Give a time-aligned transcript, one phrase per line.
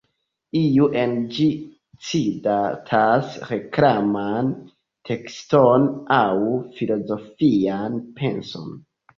[0.59, 1.45] Iuj en ĝi
[2.11, 4.49] citas reklaman
[5.11, 5.87] tekston
[6.19, 6.25] aŭ
[6.81, 8.77] filozofian penson.